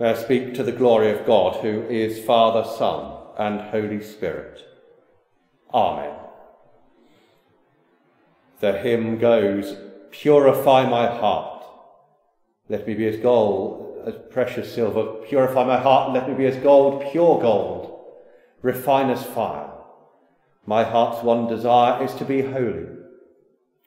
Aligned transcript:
I 0.00 0.14
speak 0.14 0.54
to 0.54 0.64
the 0.64 0.72
glory 0.72 1.10
of 1.12 1.24
God, 1.24 1.62
who 1.62 1.82
is 1.82 2.24
Father, 2.24 2.68
Son, 2.68 3.16
and 3.38 3.60
Holy 3.70 4.02
Spirit. 4.02 4.64
Amen. 5.72 6.14
The 8.58 8.72
hymn 8.78 9.18
goes, 9.18 9.76
Purify 10.10 10.88
my 10.88 11.06
heart. 11.06 11.64
Let 12.68 12.86
me 12.86 12.94
be 12.94 13.06
as 13.06 13.18
gold, 13.18 14.02
as 14.06 14.14
precious 14.30 14.74
silver. 14.74 15.24
Purify 15.26 15.64
my 15.64 15.78
heart, 15.78 16.12
let 16.12 16.28
me 16.28 16.34
be 16.34 16.46
as 16.46 16.56
gold, 16.56 17.04
pure 17.12 17.40
gold. 17.40 18.00
Refine 18.62 19.10
as 19.10 19.22
fire. 19.24 19.70
My 20.66 20.82
heart's 20.82 21.22
one 21.22 21.46
desire 21.46 22.02
is 22.02 22.14
to 22.14 22.24
be 22.24 22.42
holy, 22.42 22.86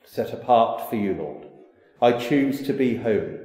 set 0.05 0.31
apart 0.31 0.89
for 0.89 0.95
you, 0.95 1.15
Lord. 1.15 1.47
I 2.01 2.13
choose 2.13 2.61
to 2.67 2.73
be 2.73 2.97
holy, 2.97 3.39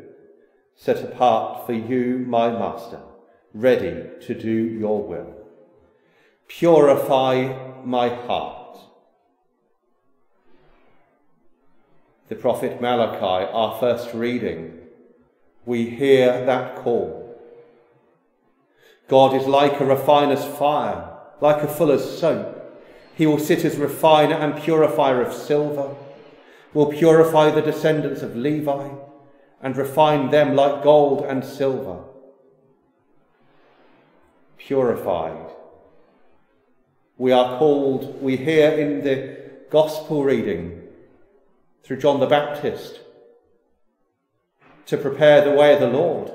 set 0.77 1.03
apart 1.03 1.67
for 1.67 1.73
you, 1.73 2.25
my 2.27 2.51
Master, 2.51 3.01
ready 3.55 4.05
to 4.27 4.35
do 4.35 4.51
your 4.51 5.03
will. 5.03 5.35
Purify 6.49 7.85
my 7.85 8.09
heart. 8.09 8.79
The 12.29 12.35
prophet 12.35 12.81
Malachi, 12.81 13.51
our 13.53 13.79
first 13.79 14.15
reading, 14.15 14.79
we 15.65 15.91
hear 15.91 16.45
that 16.47 16.77
call. 16.77 17.23
God 19.09 19.35
is 19.35 19.47
like 19.47 19.79
a 19.81 19.85
refiner's 19.85 20.45
fire, 20.45 21.11
like 21.41 21.63
a 21.63 21.69
fuller's 21.69 22.19
soap. 22.19 22.59
He 23.15 23.27
will 23.27 23.39
sit 23.39 23.65
as 23.65 23.77
refiner 23.77 24.35
and 24.35 24.61
purifier 24.63 25.21
of 25.21 25.35
silver, 25.35 25.95
will 26.73 26.87
purify 26.87 27.51
the 27.51 27.61
descendants 27.61 28.23
of 28.23 28.35
Levi, 28.37 28.89
and 29.63 29.77
refine 29.77 30.31
them 30.31 30.55
like 30.57 30.83
gold 30.83 31.25
and 31.25 31.45
silver. 31.45 32.03
Purified. 34.59 35.51
We 37.17 37.31
are 37.33 37.59
called, 37.59 38.21
we 38.21 38.37
hear 38.37 38.71
in 38.73 39.05
the 39.05 39.41
Gospel 39.71 40.25
reading 40.25 40.83
through 41.83 41.99
John 41.99 42.21
the 42.21 42.27
Baptist, 42.27 43.01
to 44.87 44.97
prepare 44.97 45.43
the 45.43 45.57
way 45.57 45.73
of 45.73 45.81
the 45.81 45.87
Lord. 45.87 46.31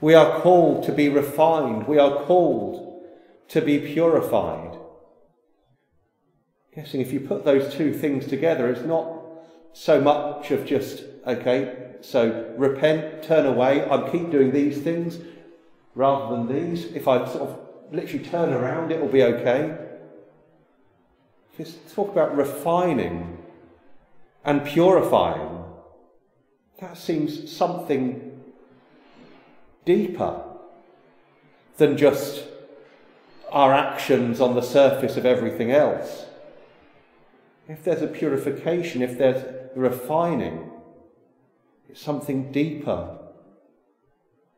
We 0.00 0.14
are 0.14 0.40
called 0.40 0.84
to 0.84 0.92
be 0.92 1.08
refined. 1.08 1.86
We 1.86 1.98
are 1.98 2.24
called 2.24 3.04
to 3.48 3.60
be 3.60 3.78
purified. 3.78 4.78
Guessing 6.74 7.00
if 7.00 7.12
you 7.12 7.20
put 7.20 7.44
those 7.44 7.74
two 7.74 7.92
things 7.92 8.26
together, 8.26 8.68
it's 8.70 8.86
not 8.86 9.12
so 9.72 10.00
much 10.00 10.50
of 10.50 10.64
just, 10.66 11.04
okay, 11.26 11.94
so 12.00 12.54
repent, 12.56 13.22
turn 13.22 13.46
away, 13.46 13.88
I 13.88 14.10
keep 14.10 14.30
doing 14.30 14.52
these 14.52 14.78
things 14.78 15.18
rather 15.94 16.36
than 16.36 16.46
these. 16.46 16.86
If 16.92 17.08
I 17.08 17.26
sort 17.26 17.50
of 17.50 17.58
literally 17.92 18.24
turn 18.24 18.52
around, 18.52 18.92
it 18.92 19.00
will 19.00 19.08
be 19.08 19.22
okay. 19.22 19.76
Just 21.56 21.94
talk 21.94 22.10
about 22.10 22.36
refining 22.36 23.38
and 24.44 24.64
purifying. 24.64 25.64
That 26.80 26.96
seems 26.96 27.52
something 27.52 28.40
deeper 29.84 30.42
than 31.76 31.96
just 31.96 32.44
our 33.50 33.74
actions 33.74 34.40
on 34.40 34.54
the 34.54 34.62
surface 34.62 35.16
of 35.16 35.26
everything 35.26 35.72
else. 35.72 36.26
If 37.68 37.84
there's 37.84 38.02
a 38.02 38.06
purification, 38.06 39.02
if 39.02 39.18
there's 39.18 39.44
refining, 39.76 40.69
it's 41.90 42.00
something 42.00 42.52
deeper, 42.52 43.18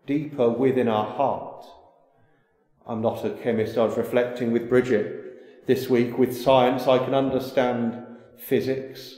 deeper 0.06 0.50
within 0.50 0.88
our 0.88 1.06
heart. 1.06 1.64
I'm 2.86 3.00
not 3.00 3.24
a 3.24 3.30
chemist, 3.30 3.78
I 3.78 3.84
was 3.84 3.96
reflecting 3.96 4.52
with 4.52 4.68
Bridget 4.68 5.66
this 5.66 5.88
week 5.88 6.18
with 6.18 6.36
science. 6.36 6.86
I 6.86 6.98
can 6.98 7.14
understand 7.14 8.04
physics. 8.36 9.14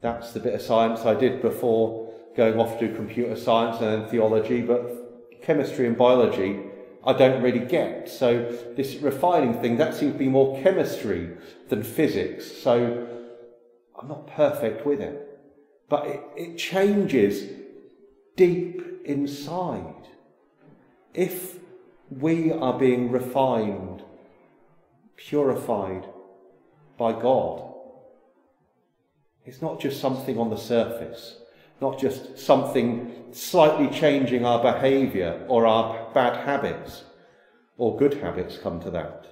That's 0.00 0.32
the 0.32 0.40
bit 0.40 0.54
of 0.54 0.62
science 0.62 1.00
I 1.00 1.14
did 1.14 1.40
before 1.40 2.12
going 2.36 2.58
off 2.58 2.80
to 2.80 2.94
computer 2.94 3.36
science 3.36 3.80
and 3.80 4.02
then 4.02 4.08
theology, 4.10 4.62
but 4.62 5.40
chemistry 5.42 5.86
and 5.86 5.96
biology 5.96 6.60
I 7.06 7.12
don't 7.12 7.42
really 7.42 7.64
get. 7.64 8.08
So 8.08 8.50
this 8.76 8.96
refining 8.96 9.60
thing, 9.60 9.76
that 9.76 9.94
seems 9.94 10.14
to 10.14 10.18
be 10.18 10.28
more 10.28 10.60
chemistry 10.62 11.36
than 11.68 11.82
physics. 11.82 12.50
So 12.50 13.06
I'm 14.00 14.08
not 14.08 14.26
perfect 14.26 14.86
with 14.86 15.00
it. 15.00 15.33
But 15.88 16.06
it, 16.06 16.20
it 16.36 16.58
changes 16.58 17.50
deep 18.36 18.82
inside. 19.04 20.08
If 21.12 21.58
we 22.10 22.52
are 22.52 22.78
being 22.78 23.10
refined, 23.10 24.02
purified 25.16 26.08
by 26.98 27.12
God, 27.12 27.72
it's 29.44 29.60
not 29.60 29.80
just 29.80 30.00
something 30.00 30.38
on 30.38 30.50
the 30.50 30.56
surface 30.56 31.36
not 31.80 31.98
just 31.98 32.38
something 32.38 33.24
slightly 33.32 33.88
changing 33.88 34.44
our 34.44 34.62
behaviour 34.62 35.44
or 35.48 35.66
our 35.66 36.10
bad 36.14 36.46
habits 36.46 37.04
or 37.76 37.98
good 37.98 38.14
habits 38.14 38.56
come 38.56 38.80
to 38.80 38.90
that. 38.90 39.26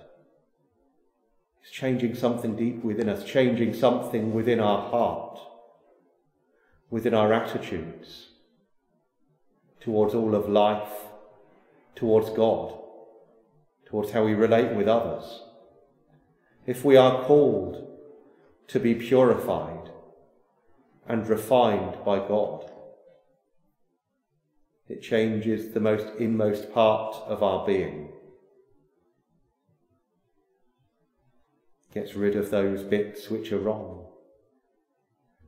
It's 1.62 1.70
changing 1.70 2.14
something 2.14 2.56
deep 2.56 2.82
within 2.82 3.08
us, 3.08 3.24
changing 3.24 3.74
something 3.74 4.34
within 4.34 4.58
our 4.58 4.90
heart, 4.90 5.38
within 6.92 7.14
our 7.14 7.32
attitudes 7.32 8.28
towards 9.80 10.14
all 10.14 10.36
of 10.36 10.48
life, 10.48 10.92
towards 11.96 12.30
God, 12.30 12.78
towards 13.84 14.12
how 14.12 14.24
we 14.24 14.34
relate 14.34 14.76
with 14.76 14.86
others. 14.86 15.42
If 16.64 16.84
we 16.84 16.96
are 16.96 17.24
called 17.24 17.88
to 18.68 18.78
be 18.78 18.94
purified, 18.94 19.82
and 21.06 21.28
refined 21.28 21.96
by 22.04 22.18
God. 22.18 22.70
It 24.88 25.02
changes 25.02 25.72
the 25.72 25.80
most 25.80 26.06
inmost 26.18 26.72
part 26.72 27.16
of 27.26 27.42
our 27.42 27.66
being. 27.66 28.10
Gets 31.92 32.14
rid 32.14 32.36
of 32.36 32.50
those 32.50 32.82
bits 32.82 33.30
which 33.30 33.52
are 33.52 33.58
wrong. 33.58 34.06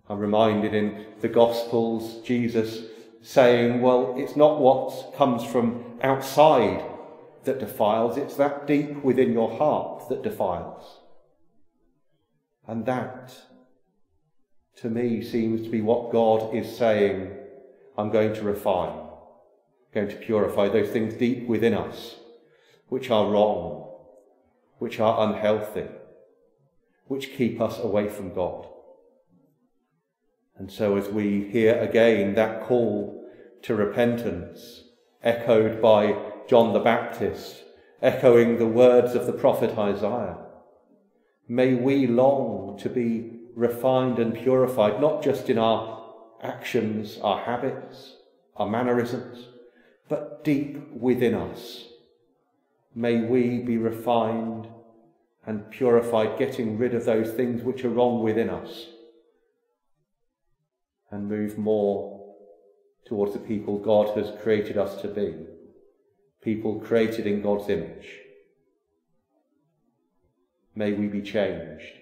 I'm 0.09 0.19
reminded 0.19 0.75
in 0.75 1.07
the 1.21 1.29
Gospels, 1.29 2.23
Jesus 2.23 2.87
saying, 3.23 3.81
Well, 3.81 4.15
it's 4.19 4.37
not 4.37 4.61
what 4.61 5.15
comes 5.17 5.45
from 5.45 5.99
outside 6.03 6.85
that 7.45 7.59
defiles, 7.59 8.17
it's 8.17 8.37
that 8.37 8.67
deep 8.67 9.03
within 9.03 9.33
your 9.33 9.57
heart 9.57 10.09
that 10.09 10.23
defiles. 10.23 11.01
And 12.67 12.87
that 12.87 13.35
to 14.77 14.91
me 14.91 15.23
seems 15.23 15.63
to 15.63 15.71
be 15.71 15.81
what 15.81 16.13
God 16.13 16.55
is 16.55 16.77
saying 16.77 17.31
I'm 17.97 18.11
going 18.11 18.35
to 18.35 18.43
refine, 18.43 19.07
going 19.93 20.09
to 20.09 20.17
purify 20.17 20.69
those 20.69 20.91
things 20.91 21.15
deep 21.15 21.47
within 21.47 21.75
us 21.75 22.17
which 22.89 23.11
are 23.11 23.31
wrong, 23.31 23.91
which 24.79 25.01
are 25.01 25.29
unhealthy, 25.29 25.87
which 27.07 27.33
keep 27.35 27.61
us 27.61 27.79
away 27.79 28.09
from 28.09 28.35
God. 28.35 28.69
And 30.57 30.71
so, 30.71 30.97
as 30.97 31.09
we 31.09 31.49
hear 31.49 31.79
again 31.79 32.35
that 32.35 32.63
call 32.63 33.29
to 33.63 33.75
repentance, 33.75 34.85
echoed 35.23 35.81
by 35.81 36.17
John 36.49 36.73
the 36.73 36.81
Baptist, 36.81 37.65
echoing 38.01 38.59
the 38.59 38.67
words 38.67 39.15
of 39.15 39.27
the 39.27 39.33
prophet 39.33 39.77
Isaiah, 39.79 40.37
may 41.49 41.75
we 41.75 42.07
long 42.07 42.79
to 42.79 42.89
be 42.89 43.33
refined 43.55 44.19
and 44.19 44.35
purified, 44.35 45.01
not 45.01 45.23
just 45.23 45.49
in 45.49 45.59
our 45.59 46.05
actions, 46.43 47.19
our 47.23 47.41
habits, 47.41 48.17
our 48.57 48.69
mannerisms, 48.69 49.49
but 50.09 50.45
deep 50.45 50.93
within 50.93 51.35
us. 51.35 51.85
May 52.95 53.23
we 53.23 53.59
be 53.59 53.79
refined 53.79 54.69
and 55.47 55.69
purified, 55.71 56.39
getting 56.39 56.79
rid 56.79 56.95
of 56.95 57.05
those 57.05 57.33
things 57.33 57.63
which 57.63 57.85
are 57.85 57.91
wrong 57.91 58.23
within 58.23 58.51
us, 58.51 58.87
and 61.15 61.29
move 61.29 61.57
more 61.57 62.35
towards 63.07 63.35
the 63.35 63.39
people 63.39 63.79
God 63.79 64.17
has 64.17 64.33
created 64.43 64.77
us 64.77 65.01
to 65.01 65.07
be, 65.07 65.33
people 66.43 66.81
created 66.81 67.25
in 67.25 67.41
God's 67.41 67.69
image. 67.69 68.19
May 70.75 70.93
we 70.93 71.07
be 71.07 71.23
changed 71.23 71.93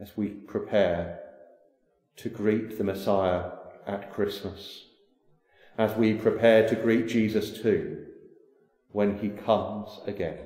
as 0.00 0.16
we 0.16 0.28
prepare 0.28 1.20
to 2.16 2.30
greet 2.30 2.78
the 2.78 2.84
Messiah 2.84 3.50
at 3.86 4.10
Christmas, 4.10 4.86
as 5.76 5.94
we 5.96 6.14
prepare 6.14 6.66
to 6.66 6.76
greet 6.76 7.08
Jesus 7.08 7.60
too 7.60 8.06
when 8.90 9.18
he 9.18 9.28
comes 9.28 10.00
again. 10.06 10.38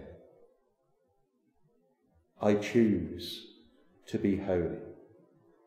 I 2.43 2.55
choose 2.55 3.47
to 4.09 4.19
be 4.19 4.37
holy, 4.37 4.79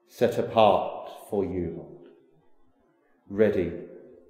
set 0.09 0.37
apart 0.37 1.09
for 1.29 1.45
you, 1.45 1.75
Lord, 1.77 2.09
ready 3.29 3.71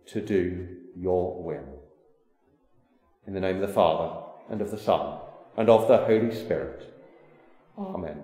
to 0.08 0.22
do 0.22 0.68
your 0.96 1.42
will. 1.42 1.82
In 3.26 3.34
the 3.34 3.40
name 3.40 3.56
of 3.56 3.68
the 3.68 3.74
Father, 3.74 4.26
and 4.50 4.62
of 4.62 4.72
the 4.72 4.78
Son, 4.78 5.20
and 5.58 5.70
of 5.70 5.88
the 5.88 5.98
Holy 5.98 6.36
Spirit. 6.36 6.94
Amen. 7.78 8.24